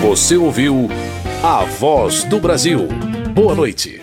Você 0.00 0.36
ouviu 0.38 0.88
A 1.42 1.64
Voz 1.66 2.24
do 2.24 2.40
Brasil. 2.40 2.88
Boa 3.34 3.54
noite. 3.54 4.00